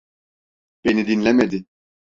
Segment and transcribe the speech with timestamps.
[0.83, 1.65] Beni dinlemedi.